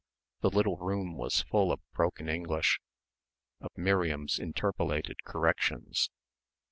The 0.39 0.49
little 0.49 0.77
room 0.77 1.15
was 1.15 1.41
full 1.43 1.71
of 1.71 1.79
broken 1.93 2.27
English, 2.27 2.79
of 3.59 3.69
Miriam's 3.77 4.39
interpolated 4.39 5.23
corrections. 5.25 6.09